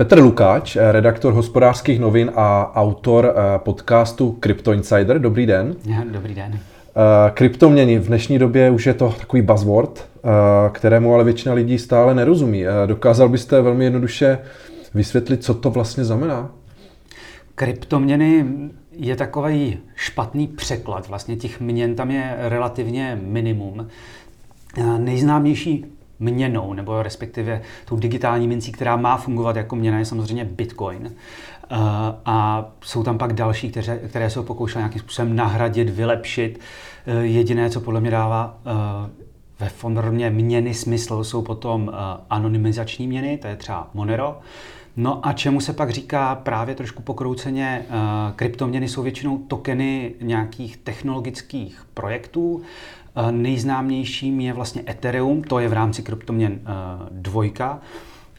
Petr 0.00 0.18
Lukáč, 0.18 0.76
redaktor 0.90 1.32
hospodářských 1.32 2.00
novin 2.00 2.30
a 2.34 2.72
autor 2.74 3.34
podcastu 3.58 4.38
Crypto 4.40 4.72
Insider. 4.72 5.18
Dobrý 5.18 5.46
den. 5.46 5.76
Dobrý 6.10 6.34
den. 6.34 6.58
Kryptoměny 7.34 7.98
v 7.98 8.06
dnešní 8.06 8.38
době 8.38 8.70
už 8.70 8.86
je 8.86 8.94
to 8.94 9.14
takový 9.18 9.42
buzzword, 9.42 10.08
kterému 10.72 11.14
ale 11.14 11.24
většina 11.24 11.54
lidí 11.54 11.78
stále 11.78 12.14
nerozumí. 12.14 12.64
Dokázal 12.86 13.28
byste 13.28 13.62
velmi 13.62 13.84
jednoduše 13.84 14.38
vysvětlit, 14.94 15.44
co 15.44 15.54
to 15.54 15.70
vlastně 15.70 16.04
znamená? 16.04 16.50
Kryptoměny 17.54 18.46
je 18.92 19.16
takový 19.16 19.78
špatný 19.94 20.46
překlad. 20.46 21.08
Vlastně 21.08 21.36
těch 21.36 21.60
měn 21.60 21.94
tam 21.94 22.10
je 22.10 22.36
relativně 22.38 23.20
minimum. 23.22 23.86
Nejznámější 24.98 25.86
měnou, 26.20 26.72
nebo 26.72 27.02
respektive 27.02 27.62
tou 27.84 27.96
digitální 27.96 28.48
mincí, 28.48 28.72
která 28.72 28.96
má 28.96 29.16
fungovat 29.16 29.56
jako 29.56 29.76
měna, 29.76 29.98
je 29.98 30.04
samozřejmě 30.04 30.44
Bitcoin. 30.44 31.14
A 32.24 32.68
jsou 32.84 33.02
tam 33.02 33.18
pak 33.18 33.32
další, 33.32 33.70
které, 33.70 33.98
které 33.98 34.30
se 34.30 34.42
pokoušely 34.42 34.80
nějakým 34.80 35.00
způsobem 35.00 35.36
nahradit, 35.36 35.90
vylepšit. 35.90 36.60
Jediné, 37.20 37.70
co 37.70 37.80
podle 37.80 38.00
mě 38.00 38.10
dává 38.10 38.58
ve 39.60 39.68
formě 39.68 40.30
měny 40.30 40.74
smysl, 40.74 41.24
jsou 41.24 41.42
potom 41.42 41.92
anonymizační 42.30 43.06
měny, 43.06 43.38
to 43.38 43.46
je 43.46 43.56
třeba 43.56 43.90
Monero, 43.94 44.38
No 44.96 45.26
a 45.26 45.32
čemu 45.32 45.60
se 45.60 45.72
pak 45.72 45.90
říká 45.90 46.34
právě 46.34 46.74
trošku 46.74 47.02
pokrouceně, 47.02 47.84
uh, 47.88 47.96
kryptoměny 48.36 48.88
jsou 48.88 49.02
většinou 49.02 49.38
tokeny 49.38 50.14
nějakých 50.20 50.76
technologických 50.76 51.82
projektů. 51.94 52.54
Uh, 52.54 53.30
nejznámějším 53.30 54.40
je 54.40 54.52
vlastně 54.52 54.82
Ethereum, 54.88 55.42
to 55.42 55.58
je 55.58 55.68
v 55.68 55.72
rámci 55.72 56.02
kryptoměn 56.02 56.52
uh, 56.52 56.58
dvojka, 57.10 57.80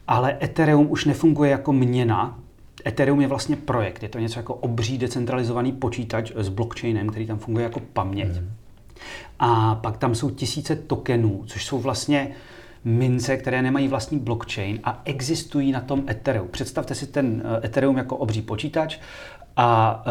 ale 0.07 0.37
Ethereum 0.41 0.91
už 0.91 1.05
nefunguje 1.05 1.51
jako 1.51 1.73
měna, 1.73 2.39
Ethereum 2.85 3.21
je 3.21 3.27
vlastně 3.27 3.55
projekt, 3.55 4.03
je 4.03 4.09
to 4.09 4.19
něco 4.19 4.39
jako 4.39 4.53
obří 4.53 4.97
decentralizovaný 4.97 5.71
počítač 5.71 6.31
s 6.35 6.49
blockchainem, 6.49 7.09
který 7.09 7.27
tam 7.27 7.37
funguje 7.37 7.63
jako 7.63 7.79
paměť. 7.93 8.27
Mm. 8.27 8.51
A 9.39 9.75
pak 9.75 9.97
tam 9.97 10.15
jsou 10.15 10.29
tisíce 10.29 10.75
tokenů, 10.75 11.43
což 11.45 11.65
jsou 11.65 11.79
vlastně 11.79 12.27
uh, 12.27 12.33
mince, 12.83 13.37
které 13.37 13.61
nemají 13.61 13.87
vlastní 13.87 14.19
blockchain 14.19 14.79
a 14.83 15.01
existují 15.05 15.71
na 15.71 15.81
tom 15.81 16.03
Ethereum. 16.09 16.47
Představte 16.47 16.95
si 16.95 17.07
ten 17.07 17.43
eh, 17.45 17.65
Ethereum 17.65 17.97
jako 17.97 18.17
obří 18.17 18.41
počítač 18.41 18.99
a 19.57 20.03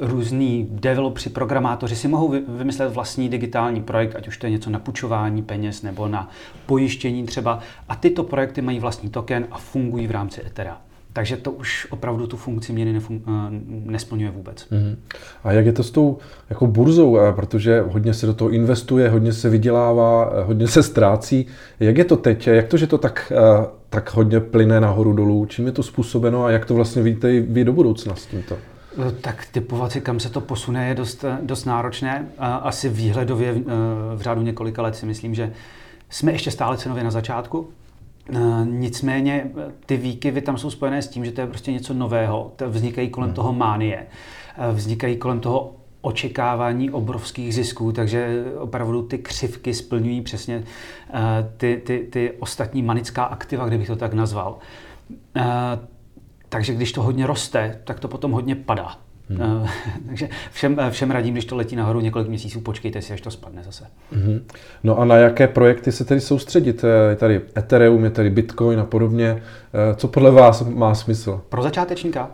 uh, 0.00 0.08
různí 0.08 0.68
developři, 0.70 1.30
programátoři 1.30 1.96
si 1.96 2.08
mohou 2.08 2.34
vymyslet 2.48 2.88
vlastní 2.88 3.28
digitální 3.28 3.82
projekt, 3.82 4.16
ať 4.16 4.28
už 4.28 4.36
to 4.36 4.46
je 4.46 4.50
něco 4.50 4.70
na 4.70 4.78
půjčování 4.78 5.42
peněz 5.42 5.82
nebo 5.82 6.08
na 6.08 6.30
pojištění 6.66 7.26
třeba. 7.26 7.58
A 7.88 7.96
tyto 7.96 8.24
projekty 8.24 8.62
mají 8.62 8.80
vlastní 8.80 9.10
token 9.10 9.46
a 9.50 9.58
fungují 9.58 10.06
v 10.06 10.10
rámci 10.10 10.46
Ethera. 10.46 10.80
Takže 11.12 11.36
to 11.36 11.50
už 11.52 11.86
opravdu 11.90 12.26
tu 12.26 12.36
funkci 12.36 12.72
měny 12.72 12.98
nefun- 12.98 13.20
eh, 13.26 13.60
nesplňuje 13.90 14.30
vůbec. 14.30 14.66
Mm-hmm. 14.70 14.96
A 15.44 15.52
jak 15.52 15.66
je 15.66 15.72
to 15.72 15.82
s 15.82 15.90
tou 15.90 16.18
jako 16.50 16.66
burzou, 16.66 17.18
eh, 17.18 17.32
protože 17.32 17.80
hodně 17.80 18.14
se 18.14 18.26
do 18.26 18.34
toho 18.34 18.50
investuje, 18.50 19.08
hodně 19.08 19.32
se 19.32 19.48
vydělává, 19.50 20.32
eh, 20.32 20.42
hodně 20.44 20.68
se 20.68 20.82
ztrácí. 20.82 21.46
Jak 21.80 21.98
je 21.98 22.04
to 22.04 22.16
teď? 22.16 22.46
Jak 22.46 22.66
to, 22.66 22.76
že 22.76 22.86
to 22.86 22.98
tak, 22.98 23.32
tak 23.90 24.14
hodně 24.14 24.40
plyne 24.40 24.80
nahoru 24.80 25.12
dolů? 25.12 25.46
Čím 25.46 25.66
je 25.66 25.72
to 25.72 25.82
způsobeno 25.82 26.44
a 26.44 26.50
jak 26.50 26.64
to 26.64 26.74
vlastně 26.74 27.02
vidíte 27.02 27.40
vy 27.40 27.64
do 27.64 27.72
budoucna 27.72 28.14
s 28.14 28.26
tímto? 28.26 28.56
Tak 29.20 29.46
typovat 29.52 29.92
si, 29.92 30.00
kam 30.00 30.20
se 30.20 30.30
to 30.30 30.40
posune, 30.40 30.88
je 30.88 30.94
dost, 30.94 31.24
dost 31.42 31.64
náročné. 31.64 32.26
Asi 32.38 32.88
výhledově 32.88 33.54
v 34.14 34.20
řádu 34.20 34.42
několika 34.42 34.82
let 34.82 34.96
si 34.96 35.06
myslím, 35.06 35.34
že 35.34 35.52
jsme 36.10 36.32
ještě 36.32 36.50
stále 36.50 36.76
cenově 36.76 37.04
na 37.04 37.10
začátku. 37.10 37.68
Eh, 38.32 38.64
nicméně 38.64 39.50
eh, 39.58 39.72
ty 39.86 39.96
výkyvy 39.96 40.40
tam 40.40 40.58
jsou 40.58 40.70
spojené 40.70 41.02
s 41.02 41.08
tím, 41.08 41.24
že 41.24 41.32
to 41.32 41.40
je 41.40 41.46
prostě 41.46 41.72
něco 41.72 41.94
nového. 41.94 42.52
Vznikají 42.66 43.10
kolem 43.10 43.28
hmm. 43.28 43.34
toho 43.34 43.52
mánie. 43.52 44.06
Eh, 44.56 44.72
vznikají 44.72 45.16
kolem 45.16 45.40
toho 45.40 45.74
očekávání 46.00 46.90
obrovských 46.90 47.54
zisků, 47.54 47.92
takže 47.92 48.44
opravdu 48.58 49.02
ty 49.02 49.18
křivky 49.18 49.74
splňují 49.74 50.20
přesně 50.20 50.64
ty, 51.56 51.82
ty, 51.86 52.08
ty 52.10 52.32
ostatní 52.38 52.82
manická 52.82 53.24
aktiva, 53.24 53.66
kdybych 53.66 53.86
to 53.86 53.96
tak 53.96 54.12
nazval. 54.12 54.58
Takže 56.48 56.74
když 56.74 56.92
to 56.92 57.02
hodně 57.02 57.26
roste, 57.26 57.80
tak 57.84 58.00
to 58.00 58.08
potom 58.08 58.32
hodně 58.32 58.54
padá. 58.54 58.98
Hmm. 59.30 59.66
Takže 60.06 60.28
všem, 60.50 60.76
všem 60.90 61.10
radím, 61.10 61.34
když 61.34 61.44
to 61.44 61.56
letí 61.56 61.76
nahoru 61.76 62.00
několik 62.00 62.28
měsíců, 62.28 62.60
počkejte 62.60 63.02
si, 63.02 63.12
až 63.12 63.20
to 63.20 63.30
spadne 63.30 63.62
zase. 63.62 63.84
Hmm. 64.12 64.46
No 64.84 64.98
a 64.98 65.04
na 65.04 65.16
jaké 65.16 65.48
projekty 65.48 65.92
se 65.92 66.04
tedy 66.04 66.20
soustředit? 66.20 66.84
Je 67.10 67.16
tady 67.16 67.40
Ethereum, 67.56 68.04
je 68.04 68.10
tady 68.10 68.30
Bitcoin 68.30 68.80
a 68.80 68.84
podobně. 68.84 69.42
Eh, 69.72 69.94
co 69.94 70.08
podle 70.08 70.30
vás 70.30 70.62
má 70.62 70.94
smysl? 70.94 71.40
Pro 71.48 71.62
začátečníka? 71.62 72.30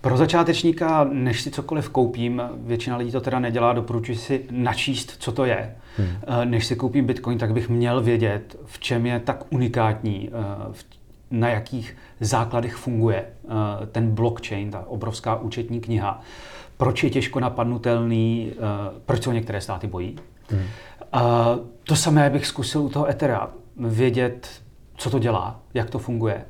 Pro 0.00 0.16
začátečníka, 0.16 1.04
než 1.12 1.40
si 1.40 1.50
cokoliv 1.50 1.88
koupím, 1.88 2.42
většina 2.56 2.96
lidí 2.96 3.12
to 3.12 3.20
teda 3.20 3.38
nedělá, 3.38 3.72
doporučuji 3.72 4.18
si 4.18 4.44
načíst, 4.50 5.16
co 5.18 5.32
to 5.32 5.44
je. 5.44 5.74
Hmm. 5.96 6.08
Eh, 6.26 6.44
než 6.44 6.66
si 6.66 6.76
koupím 6.76 7.04
Bitcoin, 7.04 7.38
tak 7.38 7.52
bych 7.52 7.68
měl 7.68 8.00
vědět, 8.00 8.56
v 8.64 8.78
čem 8.78 9.06
je 9.06 9.20
tak 9.20 9.44
unikátní, 9.50 10.30
eh, 10.32 10.72
na 11.30 11.48
jakých 11.48 11.96
základech 12.20 12.74
funguje 12.74 13.24
eh, 13.24 13.86
ten 13.86 14.10
blockchain, 14.10 14.70
ta 14.70 14.84
obrovská 14.86 15.36
účetní 15.36 15.80
kniha, 15.80 16.20
proč 16.76 17.04
je 17.04 17.10
těžko 17.10 17.40
napadnutelný, 17.40 18.52
eh, 18.52 18.56
proč 19.06 19.22
se 19.24 19.34
některé 19.34 19.60
státy 19.60 19.86
bojí. 19.86 20.16
Hmm. 20.50 20.62
To 21.84 21.96
samé 21.96 22.30
bych 22.30 22.46
zkusil 22.46 22.82
u 22.82 22.88
toho 22.88 23.10
Ethera, 23.10 23.50
vědět, 23.76 24.48
co 24.96 25.10
to 25.10 25.18
dělá, 25.18 25.60
jak 25.74 25.90
to 25.90 25.98
funguje. 25.98 26.44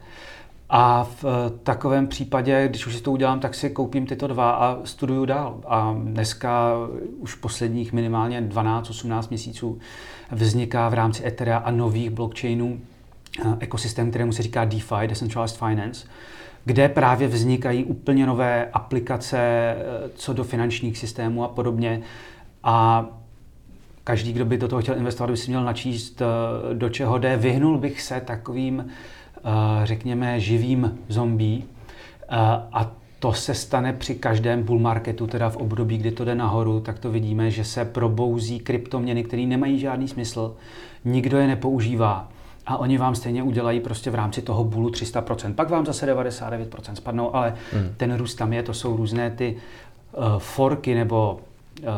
A 0.72 1.04
v 1.04 1.24
eh, 1.24 1.50
takovém 1.62 2.06
případě, 2.06 2.69
když 2.69 2.86
už 2.86 2.96
si 2.96 3.02
to 3.02 3.12
udělám, 3.12 3.40
tak 3.40 3.54
si 3.54 3.70
koupím 3.70 4.06
tyto 4.06 4.26
dva 4.26 4.50
a 4.50 4.78
studuju 4.84 5.24
dál. 5.24 5.60
A 5.66 5.96
dneska 5.98 6.72
už 7.19 7.34
posledních 7.34 7.92
minimálně 7.92 8.42
12-18 8.42 9.28
měsíců 9.30 9.78
vzniká 10.30 10.88
v 10.88 10.94
rámci 10.94 11.26
Ethera 11.26 11.58
a 11.58 11.70
nových 11.70 12.10
blockchainů 12.10 12.80
ekosystém, 13.60 14.10
kterému 14.10 14.32
se 14.32 14.42
říká 14.42 14.64
DeFi, 14.64 15.06
Decentralized 15.06 15.58
Finance, 15.58 16.06
kde 16.64 16.88
právě 16.88 17.28
vznikají 17.28 17.84
úplně 17.84 18.26
nové 18.26 18.66
aplikace 18.72 19.38
eh, 19.38 19.76
co 20.14 20.32
do 20.32 20.44
finančních 20.44 20.98
systémů 20.98 21.44
a 21.44 21.48
podobně. 21.48 22.00
A 22.64 23.06
každý, 24.04 24.32
kdo 24.32 24.44
by 24.44 24.58
do 24.58 24.68
toho 24.68 24.82
chtěl 24.82 24.96
investovat, 24.96 25.30
by 25.30 25.36
si 25.36 25.50
měl 25.50 25.64
načíst, 25.64 26.22
eh, 26.22 26.74
do 26.74 26.88
čeho 26.88 27.18
jde. 27.18 27.36
Vyhnul 27.36 27.78
bych 27.78 28.02
se 28.02 28.20
takovým, 28.20 28.86
eh, 29.36 29.42
řekněme, 29.84 30.40
živým 30.40 30.98
zombí. 31.08 31.64
A 32.72 32.92
to 33.18 33.32
se 33.32 33.54
stane 33.54 33.92
při 33.92 34.14
každém 34.14 34.62
bull 34.62 34.78
marketu, 34.78 35.26
teda 35.26 35.50
v 35.50 35.56
období, 35.56 35.98
kdy 35.98 36.10
to 36.10 36.24
jde 36.24 36.34
nahoru, 36.34 36.80
tak 36.80 36.98
to 36.98 37.10
vidíme, 37.10 37.50
že 37.50 37.64
se 37.64 37.84
probouzí 37.84 38.58
kryptoměny, 38.58 39.24
které 39.24 39.42
nemají 39.42 39.78
žádný 39.78 40.08
smysl, 40.08 40.56
nikdo 41.04 41.38
je 41.38 41.46
nepoužívá 41.46 42.28
a 42.66 42.76
oni 42.76 42.98
vám 42.98 43.15
stejně 43.15 43.43
udělají 43.43 43.81
prostě 43.81 44.10
v 44.10 44.15
rámci 44.15 44.43
toho 44.43 44.65
bulu 44.65 44.88
300%. 44.88 45.54
Pak 45.54 45.71
vám 45.71 45.87
zase 45.87 46.15
99% 46.15 46.94
spadnou, 46.94 47.37
ale 47.37 47.54
hmm. 47.72 47.94
ten 47.97 48.16
růst 48.16 48.34
tam 48.34 48.53
je, 48.53 48.62
to 48.62 48.75
jsou 48.75 48.97
různé 48.97 49.31
ty 49.31 49.56
uh, 50.12 50.25
forky 50.38 50.94
nebo 50.94 51.41
uh, 51.82 51.88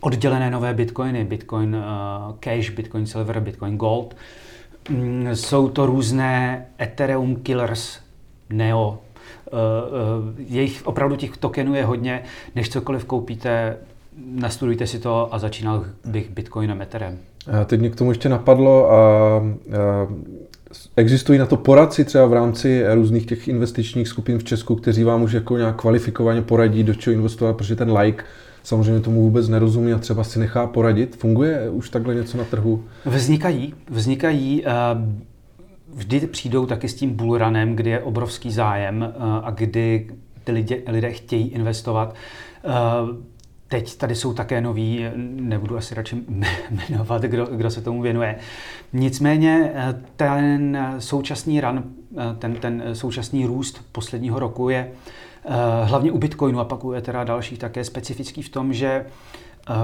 oddělené 0.00 0.50
nové 0.50 0.74
bitcoiny, 0.74 1.24
bitcoin 1.24 1.76
uh, 1.76 2.36
cash, 2.40 2.70
bitcoin 2.70 3.06
silver, 3.06 3.40
bitcoin 3.40 3.76
gold. 3.76 4.16
Mm, 4.90 5.28
jsou 5.32 5.68
to 5.68 5.86
různé 5.86 6.66
Ethereum 6.80 7.36
killers, 7.36 7.98
Neo, 8.50 8.88
uh, 8.88 9.58
uh, 9.58 10.34
jejich 10.38 10.86
opravdu 10.86 11.16
těch 11.16 11.36
tokenů 11.36 11.74
je 11.74 11.84
hodně, 11.84 12.22
než 12.54 12.68
cokoliv 12.68 13.04
koupíte, 13.04 13.76
nastudujte 14.26 14.86
si 14.86 14.98
to 14.98 15.34
a 15.34 15.38
začínal 15.38 15.84
bych 16.04 16.30
Bitcoinem 16.30 16.82
Etherem. 16.82 17.18
A 17.60 17.64
teď 17.64 17.80
mě 17.80 17.90
k 17.90 17.96
tomu 17.96 18.10
ještě 18.10 18.28
napadlo, 18.28 18.90
a, 18.90 18.96
a 18.96 19.42
existují 20.96 21.38
na 21.38 21.46
to 21.46 21.56
poradci 21.56 22.04
třeba 22.04 22.26
v 22.26 22.32
rámci 22.32 22.84
různých 22.94 23.26
těch 23.26 23.48
investičních 23.48 24.08
skupin 24.08 24.38
v 24.38 24.44
Česku, 24.44 24.76
kteří 24.76 25.04
vám 25.04 25.22
už 25.22 25.32
jako 25.32 25.56
nějak 25.56 25.76
kvalifikovaně 25.76 26.42
poradí, 26.42 26.82
do 26.82 26.94
čeho 26.94 27.14
investovat, 27.14 27.56
protože 27.56 27.76
ten 27.76 27.92
like 27.92 28.24
samozřejmě 28.62 29.00
tomu 29.00 29.22
vůbec 29.22 29.48
nerozumí 29.48 29.92
a 29.92 29.98
třeba 29.98 30.24
si 30.24 30.38
nechá 30.38 30.66
poradit. 30.66 31.16
Funguje 31.16 31.70
už 31.70 31.90
takhle 31.90 32.14
něco 32.14 32.38
na 32.38 32.44
trhu? 32.44 32.84
Vznikají, 33.04 33.74
vznikají. 33.90 34.64
Vždy 35.94 36.20
přijdou 36.20 36.66
taky 36.66 36.88
s 36.88 36.94
tím 36.94 37.10
bullrunem, 37.10 37.76
kdy 37.76 37.90
je 37.90 38.00
obrovský 38.00 38.52
zájem 38.52 39.14
a 39.18 39.50
kdy 39.50 40.10
ty 40.44 40.52
lidé, 40.52 40.76
lidé 40.86 41.12
chtějí 41.12 41.48
investovat. 41.48 42.14
Teď 43.74 43.96
tady 43.96 44.14
jsou 44.14 44.34
také 44.34 44.60
noví, 44.60 45.04
nebudu 45.16 45.76
asi 45.76 45.94
radši 45.94 46.16
jmenovat, 46.70 47.22
kdo, 47.22 47.46
kdo 47.46 47.70
se 47.70 47.80
tomu 47.80 48.02
věnuje. 48.02 48.36
Nicméně 48.92 49.72
eh, 49.74 50.00
ten 50.16 50.78
současný 50.98 51.60
run, 51.60 51.84
eh, 52.18 52.36
ten, 52.38 52.54
ten 52.54 52.82
současný 52.92 53.46
růst 53.46 53.84
posledního 53.92 54.38
roku 54.38 54.68
je 54.68 54.90
eh, 55.44 55.50
hlavně 55.84 56.12
u 56.12 56.18
Bitcoinu 56.18 56.60
a 56.60 56.64
pak 56.64 56.84
u 56.84 56.92
Ethera 56.92 57.24
dalších 57.24 57.58
také 57.58 57.84
specifický 57.84 58.42
v 58.42 58.48
tom, 58.48 58.72
že 58.72 59.06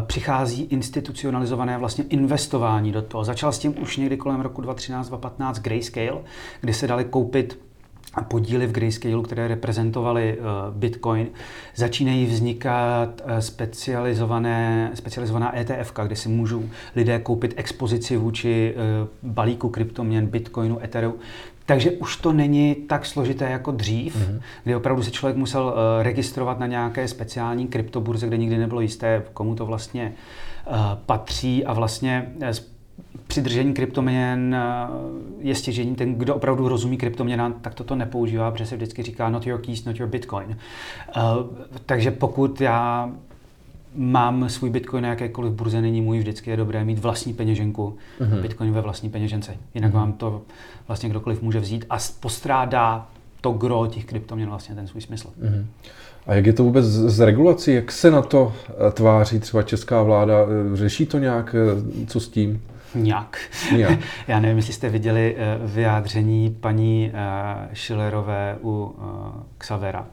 přichází 0.06 0.62
institucionalizované 0.62 1.78
vlastně 1.78 2.04
investování 2.08 2.92
do 2.92 3.02
toho. 3.02 3.24
Začal 3.24 3.52
s 3.52 3.58
tím 3.58 3.82
už 3.82 3.96
někdy 3.96 4.16
kolem 4.16 4.40
roku 4.40 4.62
2013-2015 4.62 5.54
Grayscale, 5.62 6.22
kdy 6.60 6.74
se 6.74 6.86
dali 6.86 7.04
koupit 7.04 7.69
podíly 8.28 8.66
v 8.66 8.72
grayscale, 8.72 9.22
které 9.22 9.48
reprezentovaly 9.48 10.38
Bitcoin, 10.70 11.26
začínají 11.76 12.26
vznikat 12.26 13.22
specializované, 13.38 14.90
specializovaná 14.94 15.58
ETF, 15.58 15.92
kde 16.06 16.16
si 16.16 16.28
můžou 16.28 16.64
lidé 16.96 17.18
koupit 17.18 17.54
expozici 17.56 18.16
vůči 18.16 18.74
balíku 19.22 19.68
kryptoměn, 19.68 20.26
Bitcoinu, 20.26 20.84
Ethereum, 20.84 21.14
takže 21.66 21.90
už 21.90 22.16
to 22.16 22.32
není 22.32 22.74
tak 22.74 23.06
složité 23.06 23.50
jako 23.50 23.70
dřív, 23.70 24.16
mm-hmm. 24.16 24.40
kdy 24.64 24.74
opravdu 24.76 25.02
se 25.02 25.10
člověk 25.10 25.36
musel 25.36 25.74
registrovat 26.02 26.58
na 26.58 26.66
nějaké 26.66 27.08
speciální 27.08 27.68
kryptoburze, 27.68 28.26
kde 28.26 28.36
nikdy 28.36 28.58
nebylo 28.58 28.80
jisté, 28.80 29.22
komu 29.32 29.54
to 29.54 29.66
vlastně 29.66 30.12
patří 31.06 31.64
a 31.64 31.72
vlastně 31.72 32.32
uh, 33.00 33.20
při 33.26 33.72
kryptoměn 33.74 34.56
je 35.38 35.54
stěžení. 35.54 35.94
Ten, 35.94 36.14
kdo 36.14 36.34
opravdu 36.34 36.68
rozumí 36.68 36.96
kryptoměnám, 36.96 37.52
tak 37.52 37.74
toto 37.74 37.94
nepoužívá, 37.94 38.50
protože 38.50 38.66
se 38.66 38.76
vždycky 38.76 39.02
říká 39.02 39.28
not 39.28 39.46
your 39.46 39.60
keys, 39.60 39.84
not 39.84 40.00
your 40.00 40.08
bitcoin. 40.08 40.56
Uh, 41.16 41.22
takže 41.86 42.10
pokud 42.10 42.60
já 42.60 43.10
mám 43.94 44.48
svůj 44.48 44.70
bitcoin 44.70 45.02
na 45.02 45.08
jakékoliv 45.08 45.52
burze, 45.52 45.80
není 45.80 46.00
můj, 46.00 46.18
vždycky 46.18 46.50
je 46.50 46.56
dobré 46.56 46.84
mít 46.84 46.98
vlastní 46.98 47.34
peněženku, 47.34 47.96
mm-hmm. 48.20 48.40
bitcoin 48.40 48.72
ve 48.72 48.80
vlastní 48.80 49.10
peněžence. 49.10 49.56
Jinak 49.74 49.90
mm-hmm. 49.90 49.94
vám 49.94 50.12
to 50.12 50.42
vlastně 50.88 51.08
kdokoliv 51.08 51.42
může 51.42 51.60
vzít 51.60 51.84
a 51.90 51.98
postrádá 52.20 53.06
to 53.40 53.52
gro 53.52 53.86
těch 53.86 54.04
kryptoměn 54.04 54.48
vlastně 54.48 54.74
ten 54.74 54.86
svůj 54.86 55.02
smysl. 55.02 55.28
Mm-hmm. 55.42 55.64
A 56.26 56.34
jak 56.34 56.46
je 56.46 56.52
to 56.52 56.64
vůbec 56.64 56.84
s 56.86 57.20
regulací? 57.20 57.74
Jak 57.74 57.92
se 57.92 58.10
na 58.10 58.22
to 58.22 58.52
eh, 58.68 58.92
tváří 58.92 59.40
třeba 59.40 59.62
česká 59.62 60.02
vláda? 60.02 60.34
Eh, 60.42 60.76
řeší 60.76 61.06
to 61.06 61.18
nějak? 61.18 61.54
Eh, 61.54 62.06
co 62.06 62.20
s 62.20 62.28
tím? 62.28 62.62
Nějak. 62.94 63.38
Nějak. 63.76 63.98
Já 64.28 64.40
nevím, 64.40 64.56
jestli 64.56 64.72
jste 64.72 64.88
viděli 64.88 65.36
vyjádření 65.64 66.56
paní 66.60 67.12
Schillerové 67.72 68.56
u 68.62 68.96
Xavera 69.58 70.06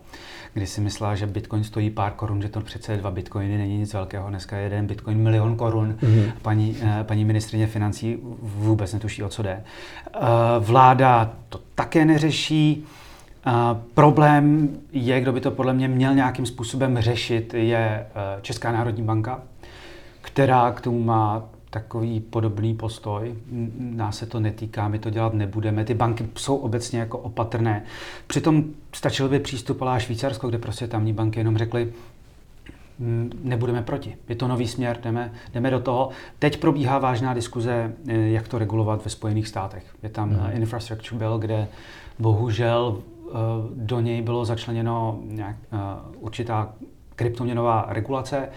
kdy 0.58 0.68
si 0.68 0.82
myslela, 0.82 1.16
že 1.16 1.28
bitcoin 1.28 1.64
stojí 1.64 1.90
pár 1.90 2.12
korun, 2.12 2.42
že 2.42 2.50
to 2.50 2.62
přece 2.62 2.98
dva 2.98 3.12
bitcoiny 3.12 3.58
není 3.58 3.78
nic 3.78 3.94
velkého. 3.94 4.30
Dneska 4.30 4.58
je 4.58 4.64
jeden 4.64 4.88
bitcoin 4.88 5.18
milion 5.18 5.56
korun. 5.56 5.98
Mm-hmm. 6.02 6.32
Paní, 6.42 6.78
eh, 6.82 7.04
paní 7.04 7.26
ministrině 7.26 7.68
financí 7.68 8.18
vůbec 8.42 8.94
netuší, 8.94 9.24
o 9.24 9.30
co 9.30 9.44
jde. 9.44 9.64
Eh, 10.08 10.20
vláda 10.60 11.32
to 11.50 11.60
také 11.76 12.06
neřeší. 12.06 12.86
Uh, 13.48 13.54
problém 13.94 14.70
je, 14.92 15.22
kdo 15.22 15.32
by 15.32 15.42
to 15.42 15.52
podle 15.52 15.74
mě 15.74 15.88
měl 15.88 16.16
nějakým 16.16 16.46
způsobem 16.46 16.98
řešit, 17.00 17.54
je 17.54 18.06
Česká 18.42 18.72
národní 18.72 19.04
banka, 19.04 19.42
která 20.22 20.72
k 20.72 20.82
tomu 20.82 21.04
má 21.04 21.44
takový 21.80 22.20
podobný 22.20 22.76
postoj. 22.76 23.36
Nás 23.80 24.18
se 24.18 24.26
to 24.26 24.40
netýká, 24.40 24.88
my 24.88 25.00
to 25.00 25.10
dělat 25.10 25.34
nebudeme. 25.34 25.86
Ty 25.86 25.94
banky 25.94 26.26
jsou 26.36 26.56
obecně 26.56 27.00
jako 27.00 27.18
opatrné. 27.18 27.84
Přitom 28.28 28.64
stačil 28.94 29.30
by 29.30 29.40
přístup 29.40 29.82
ale 29.82 30.00
Švýcarsko, 30.00 30.50
kde 30.50 30.58
prostě 30.58 30.88
tamní 30.88 31.14
banky 31.14 31.40
jenom 31.40 31.58
řekly, 31.58 31.94
nebudeme 33.44 33.82
proti. 33.82 34.16
Je 34.30 34.36
to 34.36 34.48
nový 34.48 34.68
směr, 34.68 35.00
jdeme, 35.04 35.32
jdeme 35.54 35.72
do 35.72 35.80
toho. 35.80 36.10
Teď 36.40 36.60
probíhá 36.60 37.00
vážná 37.00 37.34
diskuze, 37.34 37.94
eh, 38.08 38.14
jak 38.14 38.48
to 38.48 38.58
regulovat 38.58 39.04
ve 39.04 39.10
Spojených 39.10 39.48
státech. 39.48 39.86
Je 40.04 40.10
tam 40.10 40.30
hmm. 40.30 40.52
infrastructure 40.52 41.20
bill, 41.20 41.38
kde 41.38 41.68
bohužel 42.20 42.98
eh, 42.98 43.32
do 43.76 44.00
něj 44.00 44.22
bylo 44.22 44.46
začleněno 44.46 45.20
nějak, 45.24 45.56
eh, 45.72 45.78
určitá 46.20 46.74
kryptoměnová 47.18 47.86
regulace 47.90 48.50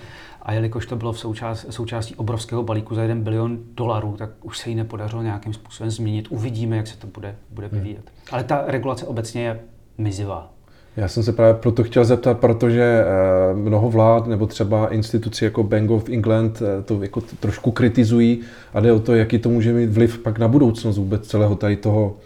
a 0.43 0.53
jelikož 0.53 0.87
to 0.87 0.97
bylo 0.97 1.12
v 1.12 1.19
součást, 1.19 1.67
součástí 1.71 2.15
obrovského 2.15 2.62
balíku 2.62 2.95
za 2.95 3.03
1 3.03 3.15
bilion 3.15 3.59
dolarů, 3.75 4.17
tak 4.19 4.31
už 4.43 4.59
se 4.59 4.71
ji 4.71 4.75
nepodařilo 4.75 5.23
nějakým 5.23 5.53
způsobem 5.53 5.91
změnit. 5.91 6.27
Uvidíme, 6.31 6.77
jak 6.77 6.87
se 6.87 6.99
to 6.99 7.07
bude, 7.07 7.35
bude 7.51 7.67
hmm. 7.67 7.79
vyvíjet. 7.79 8.03
Hmm. 8.05 8.29
Ale 8.31 8.45
ta 8.45 8.65
regulace 8.67 9.07
obecně 9.07 9.43
je 9.43 9.61
mizivá. 9.99 10.53
Já 10.97 11.09
jsem 11.09 11.23
se 11.23 11.33
právě 11.33 11.55
proto 11.55 11.85
chtěl 11.85 12.05
zeptat, 12.05 12.39
protože 12.39 12.83
eh, 12.83 13.55
mnoho 13.55 13.91
vlád 13.91 14.27
nebo 14.27 14.47
třeba 14.47 14.89
instituci 14.89 15.45
jako 15.45 15.63
Bank 15.63 15.91
of 15.91 16.09
England 16.09 16.63
eh, 16.63 16.83
to 16.83 17.03
jako 17.03 17.21
trošku 17.21 17.71
kritizují 17.71 18.41
a 18.75 18.81
jde 18.81 18.93
o 18.93 19.01
to, 19.01 19.15
jaký 19.15 19.39
to 19.39 19.49
může 19.49 19.73
mít 19.73 19.91
vliv 19.91 20.19
pak 20.19 20.39
na 20.39 20.49
budoucnost 20.49 20.99
vůbec 20.99 21.27
celého 21.27 21.56
tady 21.56 21.77
toho 21.77 22.17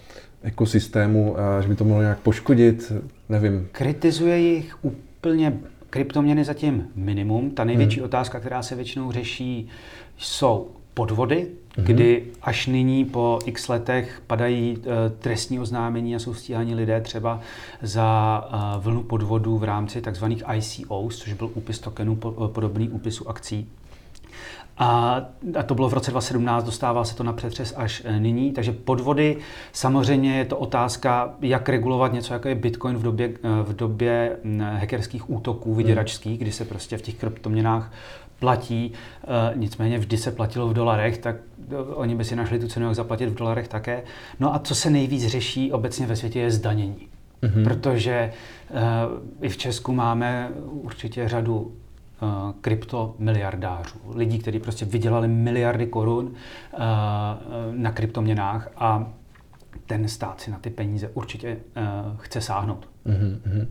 ekosystému, 0.42 1.36
že 1.60 1.68
by 1.68 1.74
to 1.74 1.84
mohlo 1.84 2.02
nějak 2.02 2.18
poškodit, 2.18 2.92
nevím. 3.28 3.68
Kritizuje 3.72 4.38
jich 4.38 4.76
úplně 4.82 5.58
Kryptoměny 5.94 6.44
zatím 6.44 6.88
minimum. 6.94 7.50
Ta 7.50 7.64
největší 7.64 7.96
hmm. 7.96 8.04
otázka, 8.04 8.40
která 8.40 8.62
se 8.62 8.74
většinou 8.74 9.12
řeší, 9.12 9.68
jsou 10.16 10.70
podvody, 10.94 11.46
hmm. 11.76 11.86
kdy 11.86 12.24
až 12.42 12.66
nyní 12.66 13.04
po 13.04 13.38
x 13.44 13.68
letech 13.68 14.22
padají 14.26 14.76
uh, 14.76 14.84
trestní 15.18 15.60
oznámení 15.60 16.14
a 16.14 16.18
jsou 16.18 16.34
stíháni 16.34 16.74
lidé 16.74 17.00
třeba 17.00 17.40
za 17.82 18.40
uh, 18.76 18.82
vlnu 18.84 19.02
podvodů 19.02 19.58
v 19.58 19.64
rámci 19.64 20.02
tzv. 20.02 20.24
ICOs, 20.54 21.16
což 21.16 21.32
byl 21.32 21.50
úpis 21.54 21.78
tokenů 21.78 22.16
po, 22.16 22.30
uh, 22.30 22.48
podobný 22.48 22.88
úpisu 22.88 23.28
akcí. 23.28 23.68
A, 24.78 25.20
a 25.58 25.62
to 25.62 25.74
bylo 25.74 25.88
v 25.88 25.94
roce 25.94 26.10
2017, 26.10 26.64
dostává 26.64 27.04
se 27.04 27.16
to 27.16 27.24
na 27.24 27.32
přetřes 27.32 27.74
až 27.76 28.02
e, 28.04 28.20
nyní. 28.20 28.52
Takže 28.52 28.72
podvody, 28.72 29.36
samozřejmě 29.72 30.38
je 30.38 30.44
to 30.44 30.56
otázka, 30.56 31.34
jak 31.40 31.68
regulovat 31.68 32.12
něco, 32.12 32.32
jako 32.32 32.48
je 32.48 32.54
Bitcoin 32.54 32.96
v 32.96 33.02
době, 33.02 33.26
e, 33.28 33.62
v 33.62 33.76
době 33.76 34.36
hackerských 34.60 35.30
útoků 35.30 35.74
vyděračských, 35.74 36.38
kdy 36.38 36.52
se 36.52 36.64
prostě 36.64 36.98
v 36.98 37.02
těch 37.02 37.14
kryptoměnách 37.14 37.92
platí, 38.38 38.92
e, 38.92 39.58
nicméně 39.58 39.98
vždy 39.98 40.16
se 40.16 40.30
platilo 40.30 40.68
v 40.68 40.74
dolarech, 40.74 41.18
tak 41.18 41.36
oni 41.94 42.14
by 42.14 42.24
si 42.24 42.36
našli 42.36 42.58
tu 42.58 42.68
cenu, 42.68 42.86
jak 42.86 42.94
zaplatit 42.94 43.26
v 43.26 43.34
dolarech 43.34 43.68
také. 43.68 44.02
No 44.40 44.54
a 44.54 44.58
co 44.58 44.74
se 44.74 44.90
nejvíc 44.90 45.26
řeší 45.26 45.72
obecně 45.72 46.06
ve 46.06 46.16
světě 46.16 46.40
je 46.40 46.50
zdanění. 46.50 47.08
Mm-hmm. 47.42 47.64
Protože 47.64 48.32
i 49.42 49.48
v 49.48 49.56
Česku 49.56 49.92
máme 49.92 50.48
určitě 50.64 51.28
řadu 51.28 51.72
Eh, 51.83 51.83
kryptomiliardářů, 52.60 53.98
lidí, 54.14 54.38
kteří 54.38 54.58
prostě 54.58 54.84
vydělali 54.84 55.28
miliardy 55.28 55.86
korun 55.86 56.32
eh, 56.32 56.78
na 57.72 57.92
kryptoměnách 57.92 58.68
a 58.76 59.12
ten 59.86 60.08
stát 60.08 60.40
si 60.40 60.50
na 60.50 60.58
ty 60.58 60.70
peníze 60.70 61.10
určitě 61.14 61.48
eh, 61.48 61.82
chce 62.18 62.40
sáhnout. 62.40 62.88
Mm-hmm. 63.06 63.66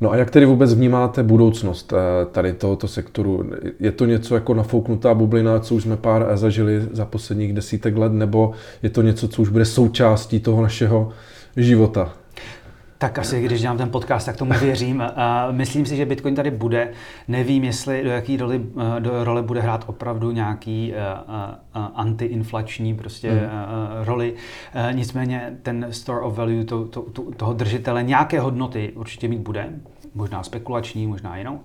No 0.00 0.10
a 0.10 0.16
jak 0.16 0.30
tedy 0.30 0.46
vůbec 0.46 0.74
vnímáte 0.74 1.22
budoucnost 1.22 1.92
tady 2.32 2.52
tohoto 2.52 2.88
sektoru? 2.88 3.50
Je 3.80 3.92
to 3.92 4.06
něco 4.06 4.34
jako 4.34 4.54
nafouknutá 4.54 5.14
bublina, 5.14 5.60
co 5.60 5.74
už 5.74 5.82
jsme 5.82 5.96
pár 5.96 6.36
zažili 6.36 6.88
za 6.92 7.04
posledních 7.04 7.52
desítek 7.52 7.96
let, 7.96 8.12
nebo 8.12 8.52
je 8.82 8.90
to 8.90 9.02
něco, 9.02 9.28
co 9.28 9.42
už 9.42 9.48
bude 9.48 9.64
součástí 9.64 10.40
toho 10.40 10.62
našeho 10.62 11.12
života? 11.56 12.12
Tak 13.00 13.18
asi, 13.18 13.42
když 13.42 13.60
dělám 13.60 13.78
ten 13.78 13.90
podcast, 13.90 14.26
tak 14.26 14.36
tomu 14.36 14.52
věřím. 14.52 15.02
A 15.16 15.48
myslím 15.50 15.86
si, 15.86 15.96
že 15.96 16.06
Bitcoin 16.06 16.34
tady 16.34 16.50
bude. 16.50 16.92
Nevím, 17.28 17.64
jestli 17.64 18.04
do 18.04 18.10
jaké 18.10 18.36
roli, 18.36 18.60
do 18.98 19.24
role 19.24 19.42
bude 19.42 19.60
hrát 19.60 19.84
opravdu 19.86 20.30
nějaký 20.30 20.92
uh, 20.92 20.98
uh, 21.76 21.88
antiinflační 21.94 22.94
prostě 22.94 23.30
hmm. 23.30 23.40
roli. 24.04 24.34
Nicméně 24.92 25.56
ten 25.62 25.86
store 25.90 26.20
of 26.20 26.36
value 26.36 26.64
to, 26.64 26.84
to, 26.84 27.02
to, 27.02 27.22
toho 27.36 27.52
držitele 27.52 28.02
nějaké 28.02 28.40
hodnoty 28.40 28.92
určitě 28.94 29.28
mít 29.28 29.40
bude. 29.40 29.68
Možná 30.14 30.42
spekulační, 30.42 31.06
možná 31.06 31.36
jinou. 31.36 31.60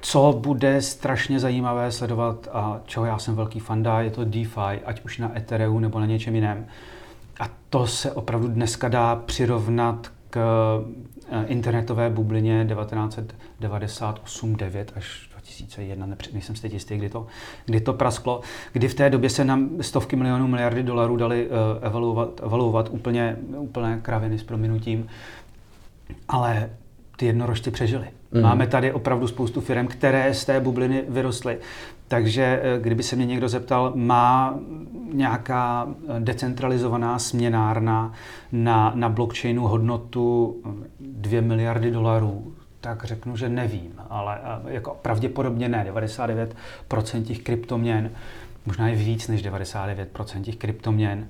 Co 0.00 0.38
bude 0.42 0.82
strašně 0.82 1.40
zajímavé 1.40 1.92
sledovat 1.92 2.48
a 2.52 2.80
čeho 2.84 3.06
já 3.06 3.18
jsem 3.18 3.36
velký 3.36 3.60
fanda, 3.60 4.00
je 4.00 4.10
to 4.10 4.24
DeFi, 4.24 4.80
ať 4.84 5.04
už 5.04 5.18
na 5.18 5.36
Ethereum 5.36 5.80
nebo 5.80 6.00
na 6.00 6.06
něčem 6.06 6.34
jiném. 6.34 6.66
To 7.70 7.86
se 7.86 8.12
opravdu 8.12 8.48
dneska 8.48 8.88
dá 8.88 9.16
přirovnat 9.16 10.12
k 10.30 10.38
eh, 11.30 11.44
internetové 11.46 12.10
bublině 12.10 12.66
1998-9 12.70 14.84
až 14.96 15.28
2001, 15.32 16.08
nejsem 16.32 16.56
si 16.56 16.62
teď 16.62 16.72
jistý, 16.72 16.96
kdy 16.96 17.08
to, 17.08 17.26
kdy 17.66 17.80
to 17.80 17.92
prasklo, 17.92 18.40
kdy 18.72 18.88
v 18.88 18.94
té 18.94 19.10
době 19.10 19.30
se 19.30 19.44
nám 19.44 19.70
stovky 19.80 20.16
milionů 20.16 20.48
miliardy 20.48 20.82
dolarů 20.82 21.16
dali 21.16 21.48
uh, 21.48 21.54
evaluovat, 21.80 22.40
evaluovat 22.42 22.88
úplně, 22.90 23.36
úplné 23.56 24.00
kraviny 24.02 24.38
s 24.38 24.42
prominutím, 24.42 25.08
ale 26.28 26.70
ty 27.16 27.26
jednorožci 27.26 27.70
přežili. 27.70 28.06
Mm. 28.32 28.42
Máme 28.42 28.66
tady 28.66 28.92
opravdu 28.92 29.28
spoustu 29.28 29.60
firm, 29.60 29.86
které 29.86 30.34
z 30.34 30.44
té 30.44 30.60
bubliny 30.60 31.04
vyrostly. 31.08 31.58
Takže 32.10 32.60
eh, 32.62 32.80
kdyby 32.80 33.02
se 33.02 33.16
mě 33.16 33.26
někdo 33.26 33.48
zeptal, 33.48 33.92
má 33.94 34.58
nějaká 35.12 35.88
eh, 35.88 36.20
decentralizovaná 36.20 37.18
směnárna 37.18 38.12
na, 38.52 38.92
na 38.94 39.08
blockchainu 39.08 39.66
hodnotu 39.66 40.56
2 41.00 41.38
eh, 41.38 41.40
miliardy 41.40 41.90
dolarů, 41.90 42.54
tak 42.80 43.04
řeknu, 43.04 43.36
že 43.36 43.48
nevím, 43.48 43.92
ale 44.08 44.38
jako 44.66 44.98
pravděpodobně 45.02 45.68
ne. 45.68 45.86
99% 46.88 47.22
těch 47.22 47.38
kryptoměn, 47.38 48.10
možná 48.66 48.88
je 48.88 48.96
víc 48.96 49.28
než 49.28 49.44
99% 49.44 50.42
těch 50.42 50.56
kryptoměn, 50.56 51.26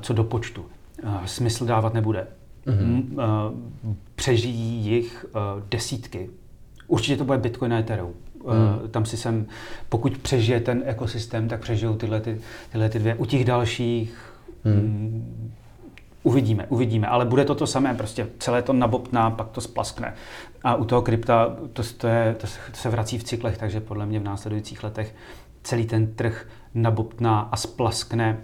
co 0.00 0.12
do 0.12 0.24
počtu, 0.24 0.64
smysl 1.24 1.66
dávat 1.66 1.94
nebude. 1.94 2.26
Mm-hmm. 2.66 3.04
Přežijí 4.14 4.86
jich 4.86 5.26
desítky. 5.70 6.30
Určitě 6.86 7.16
to 7.16 7.24
bude 7.24 7.38
Bitcoin 7.38 7.74
a 7.74 7.78
Ethereum. 7.78 8.12
Hmm. 8.48 8.88
Tam 8.90 9.06
si 9.06 9.16
sem, 9.16 9.46
pokud 9.88 10.18
přežije 10.18 10.60
ten 10.60 10.82
ekosystém, 10.86 11.48
tak 11.48 11.60
přežijou 11.60 11.94
tyhle, 11.94 12.20
ty, 12.20 12.40
tyhle 12.72 12.88
ty 12.88 12.98
dvě. 12.98 13.14
U 13.14 13.24
těch 13.26 13.44
dalších 13.44 14.32
hmm. 14.64 15.54
Uvidíme, 16.22 16.66
uvidíme, 16.68 17.06
ale 17.06 17.24
bude 17.24 17.44
to 17.44 17.54
to 17.54 17.66
samé, 17.66 17.94
prostě 17.94 18.26
celé 18.38 18.62
to 18.62 18.72
nabobtná, 18.72 19.30
pak 19.30 19.48
to 19.48 19.60
splaskne. 19.60 20.14
A 20.62 20.74
u 20.74 20.84
toho 20.84 21.02
krypta 21.02 21.56
to, 21.72 21.82
to, 21.96 22.06
je, 22.06 22.34
to, 22.38 22.46
se, 22.46 22.58
to 22.70 22.76
se 22.76 22.88
vrací 22.88 23.18
v 23.18 23.24
cyklech, 23.24 23.58
takže 23.58 23.80
podle 23.80 24.06
mě 24.06 24.20
v 24.20 24.24
následujících 24.24 24.84
letech 24.84 25.14
celý 25.62 25.86
ten 25.86 26.14
trh 26.14 26.46
nabobtná 26.74 27.40
a 27.40 27.56
splaskne 27.56 28.38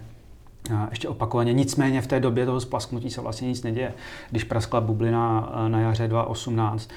ještě 0.89 1.09
opakovaně. 1.09 1.53
Nicméně 1.53 2.01
v 2.01 2.07
té 2.07 2.19
době 2.19 2.45
toho 2.45 2.59
splasknutí 2.59 3.09
se 3.09 3.21
vlastně 3.21 3.47
nic 3.47 3.63
neděje. 3.63 3.93
Když 4.31 4.43
praskla 4.43 4.81
bublina 4.81 5.53
na 5.67 5.79
jaře 5.79 6.07
2018, 6.07 6.89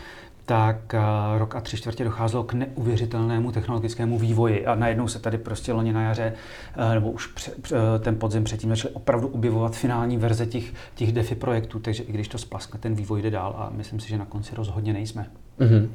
tak 0.47 0.95
eh, 0.95 1.39
rok 1.39 1.57
a 1.57 1.61
tři 1.61 1.77
čtvrtě 1.77 2.05
docházelo 2.05 2.45
k 2.45 2.53
neuvěřitelnému 2.53 3.53
technologickému 3.53 4.19
vývoji 4.19 4.67
a 4.67 4.75
najednou 4.75 5.09
se 5.09 5.19
tady 5.19 5.39
prostě 5.39 5.73
loni 5.73 5.93
na 5.93 6.03
jaře, 6.03 6.33
eh, 6.77 6.95
nebo 6.95 7.11
už 7.11 7.27
pře, 7.27 7.51
pře, 7.63 7.77
ten 7.99 8.17
podzim 8.17 8.45
předtím 8.45 8.71
začaly 8.71 8.95
opravdu 8.95 9.29
objevovat 9.29 9.77
finální 9.77 10.17
verze 10.17 10.47
těch, 10.47 10.73
těch 10.95 11.13
DeFi 11.13 11.35
projektů, 11.35 11.79
takže 11.79 12.03
i 12.03 12.13
když 12.13 12.29
to 12.29 12.39
splaskne, 12.39 12.81
ten 12.81 12.95
vývoj 12.95 13.23
jde 13.23 13.31
dál 13.31 13.55
a 13.59 13.71
myslím 13.77 14.01
si, 14.01 14.09
že 14.09 14.19
na 14.19 14.25
konci 14.25 14.55
rozhodně 14.55 14.93
nejsme. 14.93 15.27
Mm-hmm. 15.61 15.89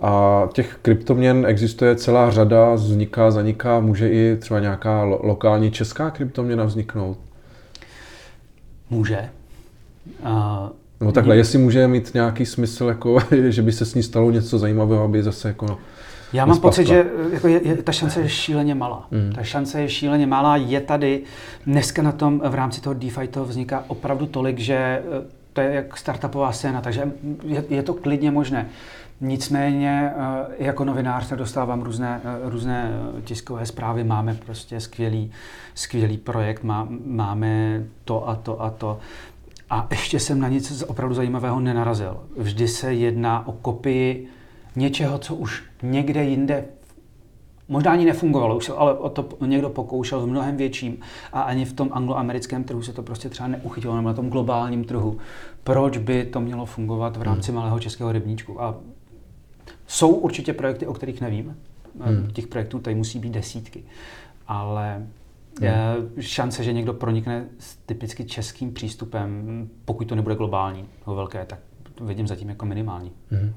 A 0.00 0.42
těch 0.52 0.78
kryptoměn 0.82 1.46
existuje 1.46 1.96
celá 1.96 2.30
řada, 2.30 2.74
vzniká, 2.74 3.30
zaniká, 3.30 3.80
může 3.80 4.08
i 4.08 4.36
třeba 4.36 4.60
nějaká 4.60 5.04
lo- 5.04 5.20
lokální 5.22 5.70
česká 5.70 6.10
kryptoměna 6.10 6.64
vzniknout? 6.64 7.18
Může. 8.90 9.28
Uh, 10.22 10.68
No 11.02 11.12
takhle, 11.12 11.36
jestli 11.36 11.58
může 11.58 11.88
mít 11.88 12.14
nějaký 12.14 12.46
smysl, 12.46 12.84
jako, 12.84 13.18
že 13.48 13.62
by 13.62 13.72
se 13.72 13.84
s 13.84 13.94
ní 13.94 14.02
stalo 14.02 14.30
něco 14.30 14.58
zajímavého, 14.58 15.04
aby 15.04 15.22
zase 15.22 15.48
jako 15.48 15.78
já 16.32 16.46
mám 16.46 16.60
pocit, 16.60 16.86
že 16.86 17.06
jako 17.32 17.48
je, 17.48 17.68
je, 17.68 17.76
ta 17.76 17.92
šance 17.92 18.20
je 18.20 18.28
šíleně 18.28 18.74
malá. 18.74 19.06
Mm. 19.10 19.32
Ta 19.34 19.42
šance 19.42 19.80
je 19.80 19.88
šíleně 19.88 20.26
malá, 20.26 20.56
je 20.56 20.80
tady. 20.80 21.22
Dneska 21.66 22.02
na 22.02 22.12
tom 22.12 22.42
v 22.48 22.54
rámci 22.54 22.80
toho 22.80 22.94
DeFi 22.94 23.28
to 23.28 23.44
vzniká 23.44 23.84
opravdu 23.86 24.26
tolik, 24.26 24.58
že 24.58 24.74
eh, 24.74 25.02
to 25.52 25.60
je 25.60 25.74
jak 25.74 25.96
startupová 25.96 26.52
scéna, 26.52 26.80
takže 26.80 27.12
je, 27.44 27.64
je 27.68 27.82
to 27.82 27.94
klidně 27.94 28.30
možné. 28.30 28.68
Nicméně 29.20 30.12
eh, 30.16 30.64
jako 30.64 30.84
novinář 30.84 31.26
se 31.26 31.36
dostávám 31.36 31.82
různé, 31.82 32.20
eh, 32.24 32.50
různé 32.50 32.92
tiskové 33.24 33.66
zprávy, 33.66 34.04
máme 34.04 34.34
prostě 34.46 34.80
skvělý, 34.80 35.30
skvělý 35.74 36.16
projekt, 36.16 36.62
má, 36.62 36.88
máme 37.06 37.82
to 38.04 38.28
a 38.28 38.34
to 38.34 38.62
a 38.62 38.70
to. 38.70 38.98
A 39.72 39.86
ještě 39.90 40.20
jsem 40.20 40.40
na 40.40 40.48
nic 40.48 40.82
opravdu 40.86 41.14
zajímavého 41.14 41.60
nenarazil. 41.60 42.20
Vždy 42.36 42.68
se 42.68 42.94
jedná 42.94 43.46
o 43.46 43.52
kopii 43.52 44.28
něčeho, 44.76 45.18
co 45.18 45.34
už 45.34 45.64
někde 45.82 46.24
jinde 46.24 46.64
možná 47.68 47.92
ani 47.92 48.04
nefungovalo, 48.04 48.56
už 48.56 48.64
se 48.64 48.72
ale 48.72 48.94
o 48.94 49.08
to 49.08 49.28
někdo 49.46 49.70
pokoušel 49.70 50.20
v 50.20 50.26
mnohem 50.26 50.56
větším 50.56 50.96
a 51.32 51.42
ani 51.42 51.64
v 51.64 51.72
tom 51.72 51.88
angloamerickém 51.92 52.64
trhu 52.64 52.82
se 52.82 52.92
to 52.92 53.02
prostě 53.02 53.28
třeba 53.28 53.48
neuchytilo, 53.48 53.96
nebo 53.96 54.08
na 54.08 54.14
tom 54.14 54.30
globálním 54.30 54.84
trhu. 54.84 55.18
Proč 55.64 55.98
by 55.98 56.24
to 56.24 56.40
mělo 56.40 56.66
fungovat 56.66 57.16
v 57.16 57.22
rámci 57.22 57.52
hmm. 57.52 57.60
malého 57.60 57.80
českého 57.80 58.12
rybníčku? 58.12 58.62
A 58.62 58.74
jsou 59.86 60.08
určitě 60.08 60.52
projekty, 60.52 60.86
o 60.86 60.92
kterých 60.92 61.20
nevím. 61.20 61.56
Hmm. 62.00 62.30
Těch 62.32 62.46
projektů 62.46 62.78
tady 62.78 62.96
musí 62.96 63.18
být 63.18 63.32
desítky. 63.32 63.82
Ale 64.48 65.06
je 65.60 65.76
šance, 66.20 66.64
že 66.64 66.72
někdo 66.72 66.92
pronikne 66.92 67.44
s 67.58 67.76
typicky 67.76 68.24
českým 68.24 68.72
přístupem, 68.72 69.68
pokud 69.84 70.08
to 70.08 70.14
nebude 70.14 70.34
globální 70.34 70.88
nebo 71.06 71.16
velké, 71.16 71.44
tak 71.44 71.58
vidím 72.00 72.26
zatím 72.26 72.48
jako 72.48 72.66
minimální. 72.66 73.12
Mm. 73.30 73.52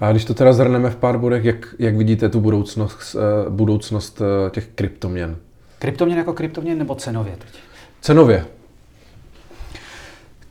A 0.00 0.10
když 0.10 0.24
to 0.24 0.34
teda 0.34 0.52
zhrneme 0.52 0.90
v 0.90 0.96
pár 0.96 1.18
bodech, 1.18 1.44
jak, 1.44 1.74
jak 1.78 1.96
vidíte 1.96 2.28
tu 2.28 2.40
budoucnost, 2.40 3.16
eh, 3.16 3.50
budoucnost 3.50 4.22
eh, 4.22 4.50
těch 4.50 4.68
kryptoměn? 4.68 5.36
Kryptoměn 5.78 6.18
jako 6.18 6.32
kryptoměn 6.32 6.78
nebo 6.78 6.94
cenově 6.94 7.36
teď? 7.36 7.60
Cenově. 8.00 8.46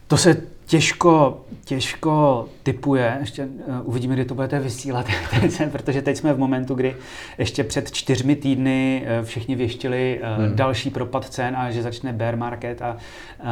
To 0.07 0.17
se 0.17 0.41
těžko, 0.69 1.41
těžko 1.65 2.47
typuje, 2.63 3.17
ještě 3.19 3.45
uh, 3.45 3.75
uvidíme, 3.83 4.15
kdy 4.15 4.25
to 4.25 4.35
budete 4.35 4.59
vysílat, 4.59 5.05
protože 5.71 6.01
teď 6.01 6.17
jsme 6.17 6.33
v 6.33 6.39
momentu, 6.39 6.75
kdy 6.75 6.95
ještě 7.37 7.63
před 7.63 7.91
čtyřmi 7.91 8.35
týdny 8.35 9.05
uh, 9.19 9.25
všichni 9.25 9.55
věštili 9.55 10.21
uh, 10.21 10.45
hmm. 10.45 10.55
další 10.55 10.89
propad 10.89 11.29
cen 11.29 11.55
a 11.55 11.71
že 11.71 11.81
začne 11.81 12.13
bear 12.13 12.35
market 12.35 12.81
a 12.81 12.97
uh, 13.43 13.47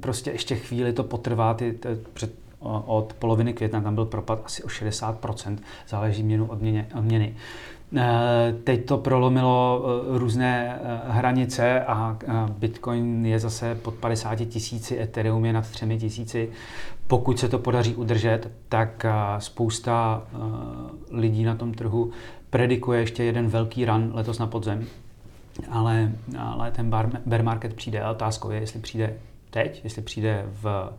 prostě 0.00 0.30
ještě 0.30 0.56
chvíli 0.56 0.92
to 0.92 1.04
potrvá, 1.04 1.54
ty, 1.54 1.72
t, 1.72 1.98
před 2.12 2.32
od 2.86 3.12
poloviny 3.18 3.52
května 3.52 3.80
tam 3.80 3.94
byl 3.94 4.04
propad 4.04 4.42
asi 4.44 4.62
o 4.62 4.66
60%, 4.66 5.58
záleží 5.88 6.22
měnu 6.22 6.46
od 6.46 6.62
měny. 6.62 6.86
Od 6.94 7.02
měny. 7.02 7.34
Eh, 7.96 8.54
teď 8.64 8.86
to 8.86 8.98
prolomilo 8.98 9.84
eh, 9.84 10.18
různé 10.18 10.80
eh, 10.82 11.00
hranice 11.12 11.84
a 11.84 12.18
Bitcoin 12.58 13.26
je 13.26 13.38
zase 13.38 13.74
pod 13.74 13.94
50 13.94 14.34
tisíci, 14.34 15.00
Ethereum 15.00 15.44
je 15.44 15.52
nad 15.52 15.70
3 15.70 15.98
tisíci. 15.98 16.50
Pokud 17.06 17.38
se 17.38 17.48
to 17.48 17.58
podaří 17.58 17.94
udržet, 17.94 18.50
tak 18.68 19.06
spousta 19.38 20.22
lidí 21.10 21.44
na 21.44 21.54
tom 21.54 21.74
trhu 21.74 22.10
predikuje 22.50 23.00
ještě 23.00 23.24
jeden 23.24 23.48
velký 23.48 23.84
run 23.84 24.10
letos 24.14 24.38
na 24.38 24.46
podzem. 24.46 24.86
Ale, 25.70 26.12
ale 26.38 26.70
ten 26.70 26.90
bear 27.26 27.42
market 27.42 27.74
přijde 27.74 28.00
a 28.00 28.10
otázkou 28.10 28.50
je, 28.50 28.60
jestli 28.60 28.80
přijde 28.80 29.16
teď, 29.50 29.80
jestli 29.84 30.02
přijde 30.02 30.44
v 30.62 30.92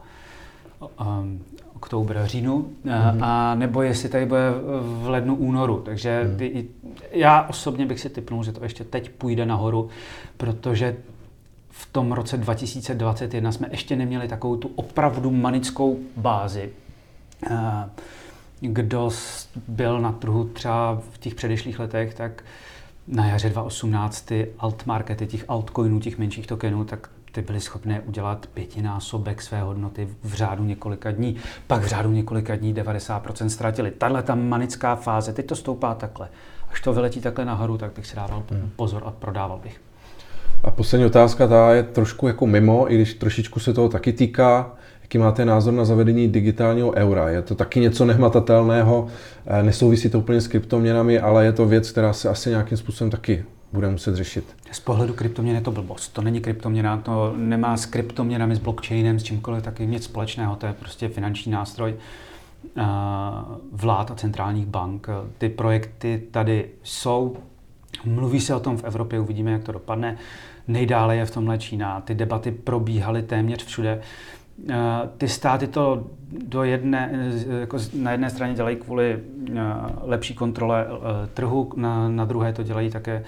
um, 1.00 1.42
oktober, 1.76 2.22
říjnu, 2.26 2.70
mm-hmm. 2.86 3.18
a 3.22 3.56
nebo 3.56 3.82
jestli 3.82 4.10
tady 4.10 4.26
bude 4.26 4.52
v 4.82 5.10
lednu, 5.10 5.36
únoru. 5.36 5.82
Takže 5.86 6.24
mm. 6.24 6.38
ty, 6.38 6.68
já 7.12 7.42
osobně 7.50 7.86
bych 7.86 8.00
si 8.00 8.10
typnul, 8.10 8.44
že 8.44 8.52
to 8.52 8.64
ještě 8.64 8.84
teď 8.84 9.10
půjde 9.10 9.46
nahoru, 9.46 9.90
protože 10.38 10.96
v 11.70 11.86
tom 11.92 12.12
roce 12.12 12.38
2021 12.38 13.52
jsme 13.52 13.68
ještě 13.72 13.96
neměli 13.96 14.28
takovou 14.28 14.56
tu 14.56 14.72
opravdu 14.76 15.32
manickou 15.32 16.00
bázi. 16.18 16.70
Kdo 18.60 19.10
byl 19.68 20.02
na 20.02 20.12
trhu 20.12 20.44
třeba 20.44 21.02
v 21.12 21.18
těch 21.18 21.36
předešlých 21.36 21.80
letech, 21.80 22.14
tak 22.14 22.44
na 23.08 23.28
jaře 23.28 23.50
2018 23.50 24.22
ty 24.22 24.48
alt 24.60 24.86
markety 24.86 25.28
těch 25.28 25.46
altcoinů, 25.48 26.00
těch 26.00 26.18
menších 26.18 26.48
tokenů, 26.48 26.86
tak 26.86 27.10
ty 27.34 27.42
byly 27.42 27.60
schopné 27.60 28.02
udělat 28.02 28.48
pětinásobek 28.54 29.42
své 29.42 29.62
hodnoty 29.62 30.08
v 30.24 30.34
řádu 30.34 30.64
několika 30.64 31.12
dní. 31.12 31.36
Pak 31.68 31.82
v 31.82 31.88
řádu 31.88 32.12
několika 32.12 32.56
dní 32.56 32.74
90% 32.76 33.48
ztratili. 33.48 33.92
Tahle 33.92 34.24
ta 34.24 34.36
manická 34.36 34.96
fáze, 34.96 35.34
teď 35.34 35.46
to 35.46 35.56
stoupá 35.56 35.96
takhle. 35.96 36.30
Až 36.72 36.82
to 36.82 36.94
vyletí 36.94 37.22
takhle 37.22 37.46
nahoru, 37.46 37.78
tak 37.78 37.92
bych 37.96 38.08
si 38.08 38.16
dával 38.16 38.44
hmm. 38.52 38.72
pozor 38.76 39.04
a 39.06 39.12
prodával 39.12 39.60
bych. 39.64 39.82
A 40.64 40.72
poslední 40.72 41.06
otázka, 41.06 41.48
ta 41.48 41.74
je 41.74 41.84
trošku 41.84 42.28
jako 42.28 42.48
mimo, 42.48 42.92
i 42.92 42.96
když 42.96 43.14
trošičku 43.14 43.60
se 43.60 43.74
toho 43.74 43.90
taky 43.90 44.14
týká. 44.14 44.72
Jaký 45.02 45.18
máte 45.18 45.46
názor 45.46 45.74
na 45.74 45.86
zavedení 45.86 46.28
digitálního 46.28 46.92
eura? 46.92 47.30
Je 47.30 47.42
to 47.42 47.56
taky 47.56 47.80
něco 47.80 48.06
nehmatatelného, 48.06 49.08
eh, 49.46 49.64
nesouvisí 49.64 50.10
to 50.10 50.20
úplně 50.20 50.42
s 50.42 50.48
kryptoměnami, 50.48 51.20
ale 51.20 51.46
je 51.46 51.54
to 51.54 51.66
věc, 51.66 51.92
která 51.92 52.14
se 52.14 52.30
asi 52.30 52.50
nějakým 52.50 52.78
způsobem 52.78 53.12
taky 53.12 53.46
bude 53.74 53.90
muset 53.90 54.16
řešit. 54.16 54.56
Z 54.72 54.80
pohledu 54.80 55.14
kryptoměny 55.14 55.58
je 55.58 55.62
to 55.62 55.72
blbost. 55.72 56.14
To 56.14 56.22
není 56.22 56.42
kryptoměna, 56.42 56.98
to 56.98 57.34
nemá 57.38 57.78
s 57.78 57.86
kryptoměnami, 57.86 58.56
s 58.56 58.60
blockchainem, 58.60 59.20
s 59.20 59.24
čímkoliv 59.24 59.64
taky 59.64 59.88
nic 59.88 60.04
společného. 60.04 60.56
To 60.56 60.66
je 60.66 60.74
prostě 60.74 61.08
finanční 61.08 61.52
nástroj 61.52 61.96
eh, 62.78 62.84
vlád 63.72 64.12
a 64.12 64.16
centrálních 64.16 64.66
bank. 64.66 65.08
Ty 65.38 65.50
projekty 65.50 66.24
tady 66.32 66.70
jsou, 66.84 67.38
mluví 68.06 68.40
se 68.40 68.56
o 68.56 68.60
tom 68.60 68.78
v 68.78 68.84
Evropě, 68.84 69.20
uvidíme, 69.20 69.52
jak 69.52 69.64
to 69.64 69.72
dopadne. 69.72 70.18
Nejdále 70.68 71.16
je 71.16 71.26
v 71.26 71.32
tomhle 71.32 71.58
Čína. 71.58 72.02
Ty 72.02 72.16
debaty 72.16 72.52
probíhaly 72.52 73.24
téměř 73.24 73.66
všude. 73.66 74.02
Eh, 74.70 74.76
ty 75.18 75.28
státy 75.28 75.68
to 75.68 76.08
do 76.48 76.64
jedné, 76.64 77.32
jako 77.60 77.78
na 77.94 78.12
jedné 78.12 78.30
straně 78.30 78.54
dělají 78.54 78.76
kvůli 78.76 79.20
eh, 79.20 79.62
lepší 80.02 80.34
kontrole 80.34 80.88
trhu, 81.34 81.72
na, 81.76 82.10
na 82.10 82.26
druhé 82.26 82.54
to 82.54 82.64
dělají 82.64 82.90
také 82.90 83.24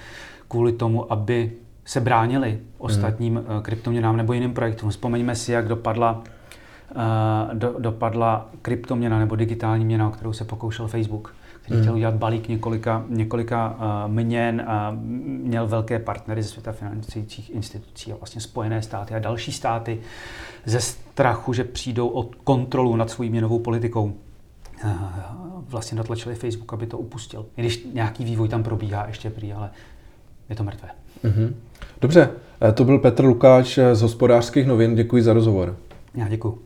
kvůli 0.48 0.74
tomu, 0.74 1.12
aby 1.14 1.52
se 1.86 2.00
bránili 2.00 2.60
ostatním 2.78 3.36
hmm. 3.36 3.62
kryptoměnám 3.62 4.18
nebo 4.18 4.34
jiným 4.34 4.54
projektům. 4.54 4.90
Vzpomeňme 4.90 5.36
si, 5.36 5.52
jak 5.52 5.68
dopadla, 5.68 6.24
uh, 6.96 7.54
do, 7.54 7.76
dopadla 7.80 8.50
kryptoměna 8.62 9.20
nebo 9.20 9.36
digitální 9.36 9.86
měna, 9.86 10.08
o 10.08 10.12
kterou 10.12 10.34
se 10.34 10.46
pokoušel 10.46 10.88
Facebook, 10.88 11.36
který 11.62 11.76
hmm. 11.76 11.84
chtěl 11.84 11.96
udělat 11.96 12.16
balík 12.16 12.48
několika, 12.48 13.06
několika 13.10 13.76
uh, 14.06 14.12
měn 14.12 14.64
a 14.68 14.98
měl 15.44 15.68
velké 15.68 16.00
partnery 16.00 16.44
ze 16.44 16.50
světa 16.50 16.72
financujících 16.72 17.50
institucí 17.50 18.14
a 18.14 18.16
vlastně 18.16 18.42
Spojené 18.42 18.82
státy 18.82 19.14
a 19.14 19.20
další 19.20 19.52
státy 19.52 20.00
ze 20.66 20.82
strachu, 20.82 21.54
že 21.54 21.64
přijdou 21.64 22.08
o 22.08 22.24
kontrolu 22.24 22.96
nad 22.96 23.10
svou 23.10 23.26
měnovou 23.30 23.60
politikou 23.60 24.14
vlastně 25.70 25.98
dotlačili 25.98 26.36
Facebook, 26.36 26.74
aby 26.74 26.88
to 26.88 26.98
upustil. 26.98 27.46
I 27.58 27.62
když 27.62 27.88
nějaký 27.94 28.26
vývoj 28.26 28.50
tam 28.50 28.64
probíhá 28.64 29.08
ještě 29.08 29.30
prý, 29.30 29.54
ale 29.54 29.70
je 30.50 30.56
to 30.56 30.64
mrtvé. 30.64 30.90
Mm-hmm. 31.24 31.54
Dobře, 32.02 32.30
eh, 32.62 32.72
to 32.72 32.84
byl 32.84 33.00
Petr 33.00 33.26
Lukáč 33.26 33.80
z 33.94 34.02
hospodářských 34.02 34.68
novin. 34.68 34.96
Děkuji 34.96 35.24
za 35.24 35.34
rozhovor. 35.34 35.78
Já 36.16 36.28
děkuji. 36.28 36.60